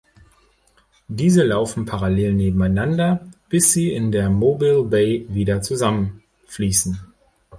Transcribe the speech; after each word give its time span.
Diese 1.09 1.43
laufen 1.43 1.85
parallel 1.85 2.33
nebeneinander, 2.33 3.29
bis 3.49 3.71
sie 3.71 3.91
in 3.93 4.11
der 4.11 4.31
Mobile 4.31 4.85
Bay 4.85 5.27
wieder 5.29 5.61
zusammenfließen. 5.61 6.99